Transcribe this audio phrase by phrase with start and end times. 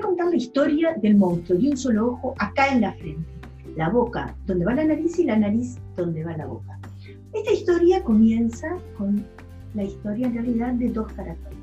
[0.00, 3.28] contar la historia del monstruo de un solo ojo acá en la frente.
[3.76, 6.78] La boca donde va la nariz y la nariz donde va la boca.
[7.32, 9.24] Esta historia comienza con
[9.74, 11.58] la historia en realidad de dos caracoles.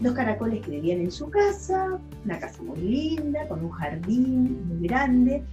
[0.00, 4.88] Dos caracoles que vivían en su casa, una casa muy linda, con un jardín muy
[4.88, 5.44] grande,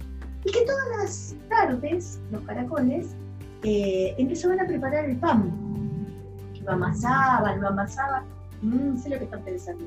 [0.44, 3.14] y que todas las tardes los caracoles
[3.62, 5.52] eh, empezaban a preparar el pan.
[6.64, 8.24] Lo amasaban, lo amasaban.
[8.62, 9.84] Mm, sé lo que están pensando.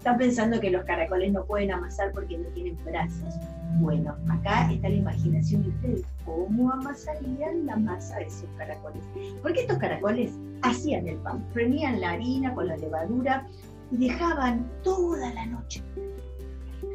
[0.00, 3.34] Están pensando que los caracoles no pueden amasar porque no tienen brazos.
[3.80, 6.06] Bueno, acá está la imaginación de ustedes.
[6.24, 9.04] ¿Cómo amasarían la masa de esos caracoles?
[9.42, 10.32] Porque estos caracoles
[10.62, 13.46] hacían el pan, prendían la harina con la levadura
[13.90, 15.82] y dejaban toda la noche.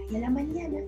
[0.09, 0.79] Y a la mañana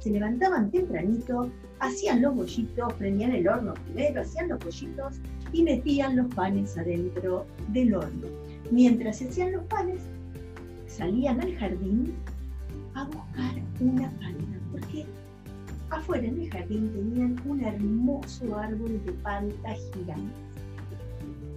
[0.00, 5.20] se levantaban tempranito, hacían los bollitos, prendían el horno primero, hacían los bollitos
[5.52, 8.26] y metían los panes adentro del horno.
[8.72, 10.02] Mientras hacían los panes,
[10.92, 12.14] salían al jardín
[12.94, 15.06] a buscar una palta, porque
[15.90, 20.34] afuera en el jardín tenían un hermoso árbol de palta gigante.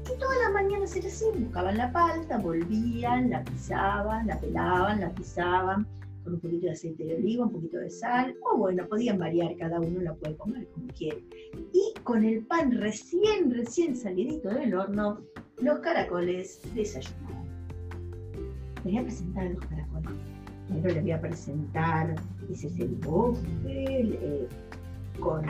[0.05, 5.09] Y todas las mañanas era así, buscaban la palta, volvían, la pisaban, la pelaban, la
[5.09, 5.87] pisaban,
[6.23, 9.57] con un poquito de aceite de oliva, un poquito de sal, o bueno, podían variar,
[9.57, 11.23] cada uno la puede comer como quiere.
[11.73, 15.21] Y con el pan recién, recién salidito del horno,
[15.57, 17.34] los caracoles desayunaban.
[18.85, 20.11] Voy a presentar a los caracoles.
[20.67, 22.15] Primero les voy a presentar,
[22.51, 23.39] ese es el bosque,
[23.73, 24.47] eh,
[25.19, 25.43] con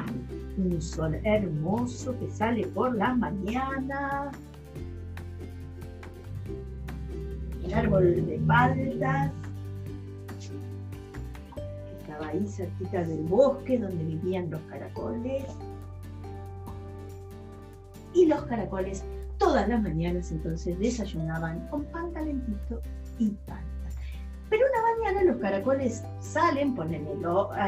[0.58, 4.31] un sol hermoso que sale por la mañana.
[7.66, 9.33] El árbol de paltas,
[12.22, 15.44] ahí cerquita del bosque donde vivían los caracoles.
[18.14, 19.03] Y los caracoles
[19.38, 22.81] todas las mañanas entonces desayunaban con pan calentito
[23.19, 23.63] y palta.
[24.49, 27.20] Pero una mañana los caracoles salen, ponen el,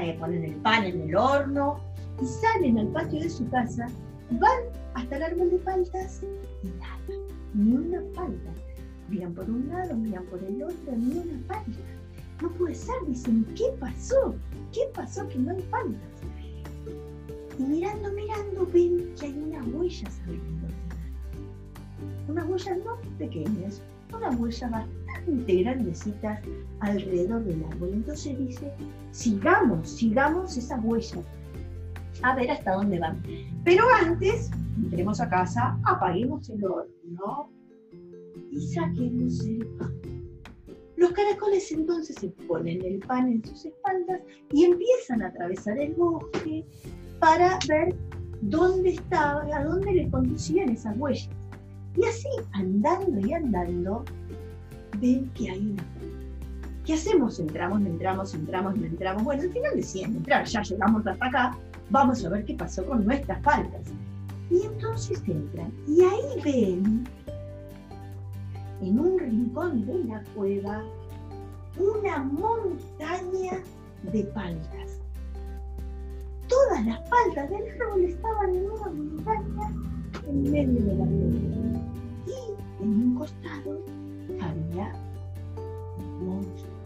[0.02, 1.80] eh, ponen el pan en el horno
[2.22, 3.88] y salen al patio de su casa,
[4.32, 4.60] van
[4.94, 6.24] hasta el árbol de paltas
[6.64, 7.22] y nada,
[7.54, 8.52] ni una palta.
[9.10, 11.72] Miran por un lado, miran por el otro, ni una palta
[12.42, 14.36] no puede ser, dicen, ¿qué pasó?
[14.72, 16.02] ¿Qué pasó que no hay paltas?
[17.58, 20.72] Y mirando, mirando, ven que hay unas huellas alrededor
[22.28, 23.82] Unas huellas no pequeñas,
[24.14, 24.97] unas huellas bastante
[25.28, 26.42] grandecitas
[26.80, 27.92] alrededor del árbol.
[27.94, 28.72] Entonces dice,
[29.12, 31.26] sigamos, sigamos esas huellas.
[32.24, 33.22] A ver hasta dónde van.
[33.64, 37.52] Pero antes, entremos a casa, apaguemos el horno
[38.52, 39.94] y saquemos el pan.
[40.96, 44.20] Los caracoles entonces se ponen el pan en sus espaldas
[44.52, 46.66] y empiezan a atravesar el bosque
[47.20, 47.96] para ver
[48.42, 51.30] dónde estaba, a dónde les conducían esas huellas.
[51.96, 54.06] Y así, andando y andando,
[55.00, 55.84] ven que hay una
[56.88, 57.38] ¿Qué hacemos?
[57.38, 59.22] Entramos, entramos, entramos, entramos.
[59.26, 61.58] Bueno, al final decían entrar, ya llegamos hasta acá,
[61.90, 63.82] vamos a ver qué pasó con nuestras faltas.
[64.50, 67.04] Y entonces entran y ahí ven
[68.82, 70.82] en un rincón de la cueva
[71.78, 73.62] una montaña
[74.04, 75.02] de paltas.
[76.48, 79.74] Todas las paltas del árbol estaban en una montaña
[80.26, 81.82] en medio de la cueva.
[82.28, 83.82] Y en un costado
[84.42, 84.94] había
[85.98, 86.78] un monstruo.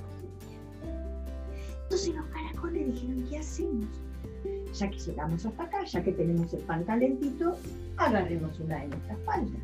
[1.83, 3.85] Entonces los caracoles dijeron, ¿qué hacemos?
[4.73, 7.57] Ya que llegamos hasta acá, ya que tenemos el pan calentito,
[7.97, 9.61] agarremos una de nuestras paltas.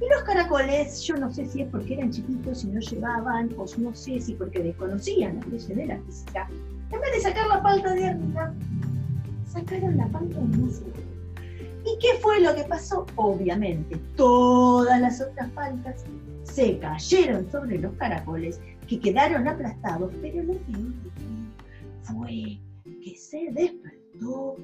[0.00, 3.66] Y los caracoles, yo no sé si es porque eran chiquitos y no llevaban, o
[3.78, 6.48] no sé si porque desconocían las leyes de la física,
[6.90, 8.54] en vez de sacar la palta de arriba,
[9.46, 10.82] sacaron la palta de más
[11.84, 13.06] ¿Y qué fue lo que pasó?
[13.16, 16.04] Obviamente, todas las otras paltas
[16.50, 20.72] se cayeron sobre los caracoles, que quedaron aplastados, pero lo que
[22.02, 22.60] fue
[23.02, 24.56] que se despertó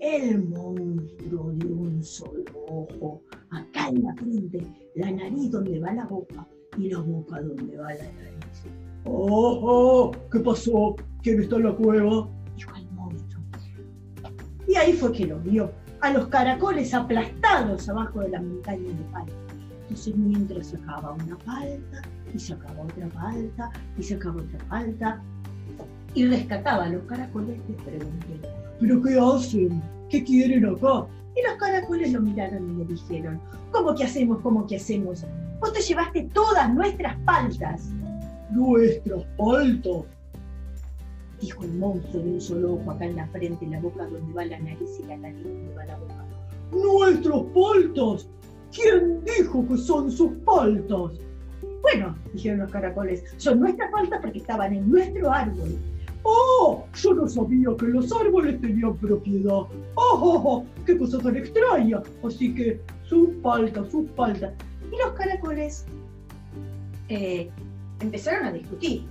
[0.00, 6.06] el monstruo de un solo ojo, acá en la frente, la nariz donde va la
[6.06, 6.46] boca
[6.76, 8.64] y la boca donde va la nariz.
[9.04, 10.12] ¡Ojo!
[10.32, 10.96] ¿Qué pasó?
[11.22, 12.28] ¿Quién está en la cueva?
[12.56, 13.44] Dijo el monstruo.
[14.66, 15.70] Y ahí fue que lo vio,
[16.00, 19.53] a los caracoles aplastados abajo de la montaña de palta.
[19.84, 22.02] Entonces mientras sacaba una palta,
[22.32, 25.22] y sacaba otra palta, y sacaba otra palta,
[26.14, 28.48] y rescataba a los caracoles, les preguntó,
[28.80, 29.82] ¿pero qué hacen?
[30.08, 31.06] ¿Qué quieren acá?
[31.36, 33.40] Y los caracoles lo miraron y le dijeron,
[33.72, 34.40] ¿cómo que hacemos?
[34.40, 35.24] ¿Cómo que hacemos?
[35.60, 37.90] Vos te llevaste todas nuestras paltas.
[38.50, 40.04] ¿Nuestras paltas?
[41.40, 44.32] Dijo el monstruo de un solo ojo acá en la frente, en la boca donde
[44.32, 46.24] va la nariz y la nariz donde va la boca.
[46.72, 48.28] ¡Nuestras paltas!
[48.74, 51.12] ¿Quién dijo que son sus paltas?
[51.82, 55.78] Bueno, dijeron los caracoles, son nuestras paltas porque estaban en nuestro árbol
[56.24, 56.86] ¡Oh!
[56.94, 59.52] Yo no sabía que los árboles tenían propiedad.
[59.52, 60.66] ¡Oh, oh, oh!
[60.86, 62.02] qué cosa tan extraña!
[62.26, 64.54] Así que sus paltas, sus paltas.
[64.90, 65.84] Y los caracoles
[67.10, 67.50] eh,
[68.00, 69.04] empezaron a discutir.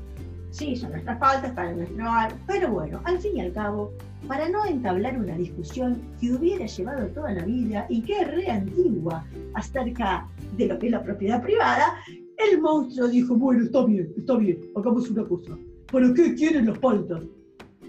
[0.53, 3.91] Sí, son nuestras faltas para nuestro ar, pero bueno, al fin y al cabo,
[4.27, 8.51] para no entablar una discusión que hubiera llevado toda la vida y que es re
[8.51, 11.95] antigua acerca de lo que es la propiedad privada,
[12.37, 15.57] el monstruo dijo, bueno, está bien, está bien, hagamos una cosa.
[15.91, 17.23] ¿Para qué quieren las paltas?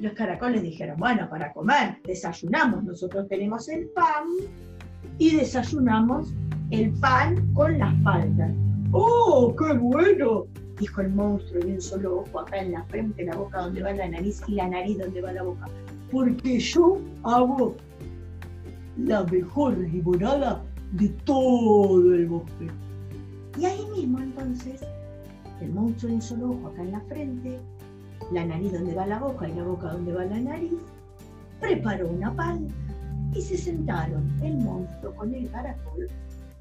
[0.00, 4.24] Los caracoles dijeron, bueno, para comer, desayunamos, nosotros tenemos el pan
[5.18, 6.32] y desayunamos
[6.70, 8.54] el pan con las paltas.
[8.90, 10.46] ¡Oh, qué bueno!
[10.78, 13.92] Dijo el monstruo y un solo ojo acá en la frente, la boca donde va
[13.92, 15.66] la nariz y la nariz donde va la boca.
[16.10, 17.76] Porque yo hago
[18.96, 20.62] la mejor limonada
[20.92, 22.68] de todo el bosque.
[23.58, 24.80] Y ahí mismo entonces,
[25.60, 27.58] el monstruo de un solo ojo acá en la frente,
[28.32, 30.72] la nariz donde va la boca y la boca donde va la nariz,
[31.60, 32.72] preparó una palta
[33.34, 36.08] y se sentaron el monstruo con el caracol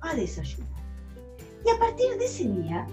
[0.01, 0.69] a desayunar.
[1.65, 2.88] Y a partir de ese día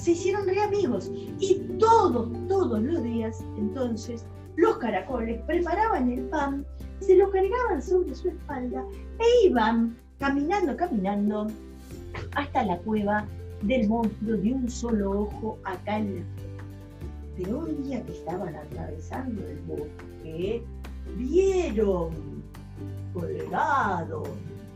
[0.00, 1.10] se hicieron re amigos.
[1.38, 4.24] Y todos, todos los días entonces
[4.56, 6.66] los caracoles preparaban el pan,
[7.00, 8.84] se lo cargaban sobre su espalda
[9.18, 11.46] e iban caminando, caminando
[12.34, 13.26] hasta la cueva
[13.62, 16.22] del monstruo de un solo ojo acá en la
[17.36, 20.62] Pero un día que estaban atravesando el bosque,
[21.16, 22.10] vieron
[23.12, 24.22] colgado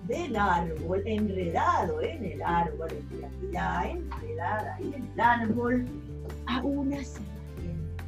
[0.07, 5.87] del árbol, enredado en el árbol, realidad, enredada en el árbol,
[6.47, 8.05] a una serpiente.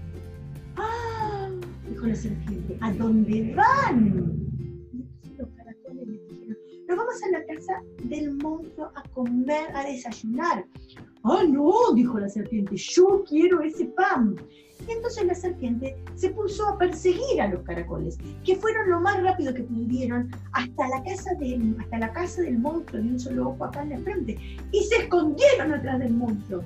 [0.76, 1.50] ¡Ah!
[1.88, 4.37] Dijo la serpiente, ¿a dónde van?
[5.38, 6.56] Los caracoles le dijeron,
[6.88, 10.64] nos vamos a la casa del monstruo a comer, a desayunar.
[11.25, 14.37] Ah, no, dijo la serpiente, yo quiero ese pan.
[14.88, 19.20] Y entonces la serpiente se puso a perseguir a los caracoles, que fueron lo más
[19.22, 23.48] rápido que pudieron hasta la casa del, hasta la casa del monstruo de un solo
[23.48, 24.38] ojo acá en la frente,
[24.72, 26.62] y se escondieron atrás del monstruo.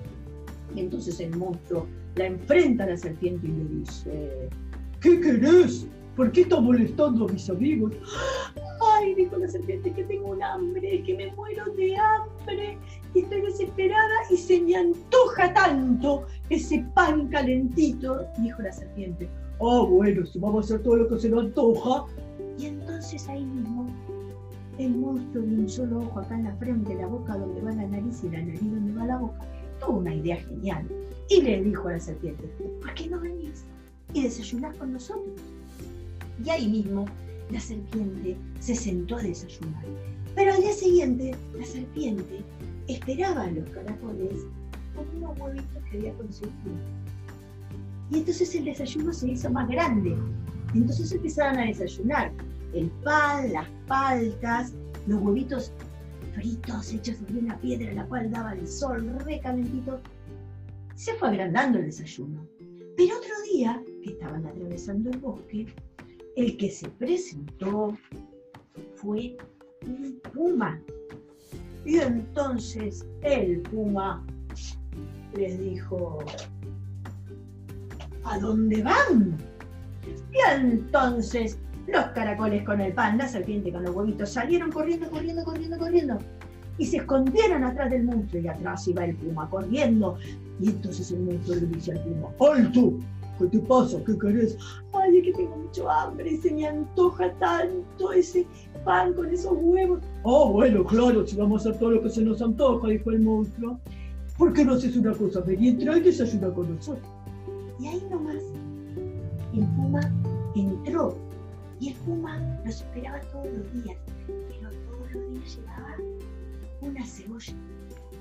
[0.75, 1.87] Y entonces el monstruo
[2.17, 4.49] la enfrenta a la serpiente y le dice,
[5.01, 5.87] ¿qué querés?
[6.17, 7.95] ¿Por qué estás molestando a mis amigos?
[9.21, 12.79] Ay, dijo la serpiente, que tengo un hambre, que me muero de hambre,
[13.15, 19.29] y estoy desesperada y se me antoja tanto ese pan calentito, dijo la serpiente.
[19.61, 22.07] Ah, bueno, si vamos a hacer todo lo que se nos antoja.
[22.59, 23.89] Y entonces ahí mismo,
[24.79, 27.87] el monstruo de un solo ojo acá en la frente, la boca donde va la
[27.87, 29.41] nariz y la nariz donde va la boca,
[29.81, 30.87] tuvo una idea genial.
[31.29, 32.45] Y le dijo a la serpiente,
[32.81, 33.65] ¿por qué no venís
[34.15, 35.35] y desayunás con nosotros?
[36.43, 37.05] Y ahí mismo
[37.51, 39.85] la serpiente se sentó a desayunar.
[40.35, 42.45] Pero al día siguiente, la serpiente
[42.89, 44.47] esperaba a los caracoles
[44.95, 46.55] con unos huevitos que había conseguido.
[48.11, 50.17] Y entonces el desayuno se hizo más grande.
[50.75, 52.33] Entonces empezaron a desayunar
[52.75, 54.73] el pan, las paltas,
[55.07, 55.73] los huevitos
[56.35, 60.01] fritos hechos sobre una piedra, la cual daba el sol re calentito.
[60.95, 62.47] Se fue agrandando el desayuno.
[62.97, 65.67] Pero otro día, que estaban atravesando el bosque,
[66.37, 67.97] el que se presentó
[68.97, 69.37] fue
[69.87, 70.81] un puma.
[71.85, 74.25] Y entonces el puma
[75.35, 76.19] les dijo,
[78.25, 79.39] ¿a dónde van?
[80.33, 85.45] Y entonces los caracoles con el pan, la serpiente con los huevitos salieron corriendo, corriendo,
[85.45, 86.19] corriendo, corriendo.
[86.79, 90.17] Y se escondieron atrás del monstruo y atrás iba el puma corriendo.
[90.61, 92.95] Y entonces el monstruo le dice al puma, ¡Alto!
[93.39, 93.99] ¿Qué te pasa?
[94.05, 94.57] ¿Qué querés?
[95.03, 98.47] Ay, es que tengo mucho hambre y se me antoja tanto ese
[98.85, 100.01] pan con esos huevos.
[100.25, 103.21] Oh, bueno, claro, si vamos a hacer todo lo que se nos antoja, dijo el
[103.21, 103.79] monstruo.
[104.37, 105.41] ¿Por qué no haces una cosa?
[105.41, 107.07] Vení, entra y desayuna con nosotros.
[107.79, 108.43] Y ahí nomás,
[109.55, 110.01] el puma
[110.55, 111.17] entró.
[111.79, 115.97] Y el puma los esperaba todos los días, pero todos los días llevaba
[116.83, 117.55] una cebolla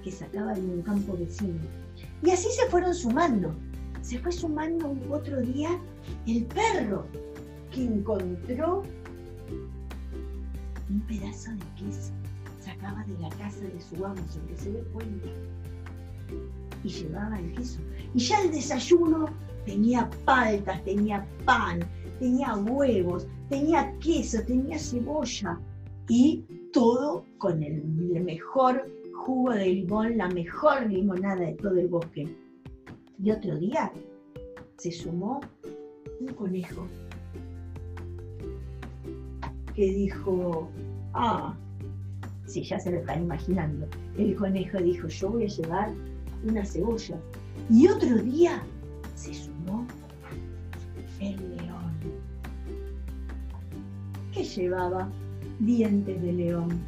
[0.03, 1.59] que sacaba de un campo vecino.
[2.23, 3.53] Y así se fueron sumando
[4.01, 5.69] se fue sumando un otro día
[6.27, 7.05] el perro
[7.71, 8.83] que encontró
[10.89, 12.11] un pedazo de queso.
[12.59, 15.29] Sacaba de la casa de su amo, sin que se dé cuenta.
[16.83, 17.79] Y llevaba el queso.
[18.13, 19.25] Y ya el desayuno
[19.65, 21.79] tenía paltas, tenía pan,
[22.19, 25.59] tenía huevos, tenía queso, tenía cebolla.
[26.07, 27.83] Y todo con el
[28.23, 32.35] mejor jugo de limón, la mejor limonada de todo el bosque.
[33.21, 33.91] Y otro día
[34.77, 35.41] se sumó
[36.19, 36.87] un conejo
[39.73, 40.69] que dijo,
[41.13, 41.55] ah,
[42.45, 43.87] si ya se lo están imaginando,
[44.17, 45.91] el conejo dijo, yo voy a llevar
[46.43, 47.17] una cebolla.
[47.69, 48.61] Y otro día
[49.15, 49.85] se sumó
[51.19, 51.93] el león,
[54.33, 55.09] que llevaba
[55.59, 56.79] dientes de león.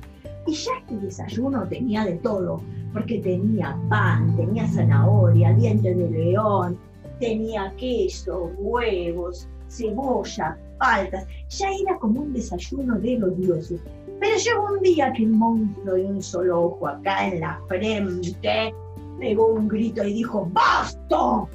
[0.47, 2.61] Y ya este desayuno tenía de todo,
[2.93, 6.77] porque tenía pan, tenía zanahoria, dientes de león,
[7.21, 11.25] tenía queso, huevos, cebolla, paltas.
[11.49, 13.79] Ya era como un desayuno de los dioses.
[14.19, 18.73] Pero llegó un día que el monstruo de un solo ojo acá en la frente
[19.19, 21.47] pegó un grito y dijo, ¡Basta!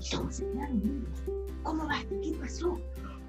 [0.00, 1.06] Y todos se quedaron
[1.62, 2.14] ¿Cómo basta?
[2.22, 2.78] ¿Qué pasó?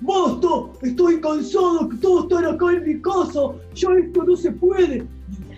[0.02, 0.48] ¡Basta!
[0.82, 3.40] Estoy cansado que todos están acá en mi casa.
[3.76, 5.06] Ya esto no se puede.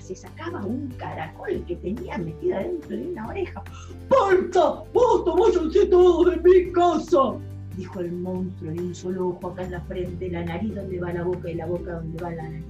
[0.08, 3.62] Se sacaba un caracol que tenía metida dentro de una oreja.
[4.08, 4.86] ¡Basta!
[4.94, 5.32] ¡Basta!
[5.38, 7.34] ¡Váyanse todos de mi casa!
[7.76, 11.12] Dijo el monstruo y un solo ojo acá en la frente, la nariz donde va
[11.12, 12.66] la boca y la boca donde va la nariz.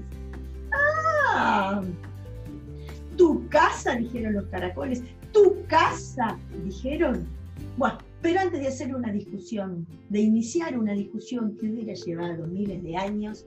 [0.74, 1.84] ¡Ah!
[3.18, 5.04] Tu casa, dijeron los caracoles.
[5.32, 7.28] Tu casa, dijeron.
[7.78, 12.82] Bueno, pero antes de hacer una discusión, de iniciar una discusión que hubiera llevado miles
[12.82, 13.46] de años,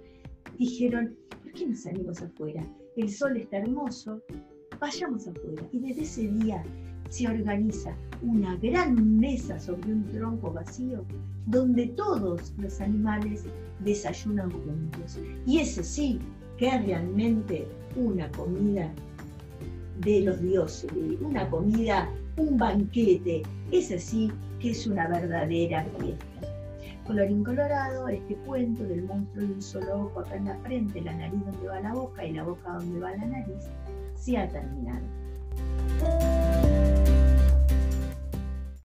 [0.57, 2.65] dijeron, ¿por qué no salimos afuera?
[2.97, 4.21] El sol está hermoso,
[4.81, 5.63] vayamos afuera.
[5.73, 6.63] Y desde ese día
[7.09, 11.05] se organiza una gran mesa sobre un tronco vacío
[11.47, 13.45] donde todos los animales
[13.81, 15.19] desayunan juntos.
[15.47, 16.19] Y ese sí
[16.57, 17.67] que es realmente
[17.97, 18.93] una comida
[20.01, 23.43] de los dioses, una comida, un banquete.
[23.71, 26.27] Ese sí que es una verdadera fiesta.
[27.11, 31.13] Colorín colorado, este cuento del monstruo de un solo ojo acá en la frente, la
[31.13, 33.69] nariz donde va la boca y la boca donde va la nariz,
[34.15, 35.05] se ha terminado.